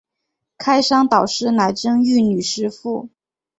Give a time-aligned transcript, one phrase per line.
[0.57, 3.07] 开山导师乃曾玉女师傅。